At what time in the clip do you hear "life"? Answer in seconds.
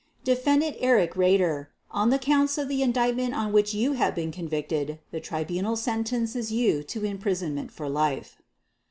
7.87-8.41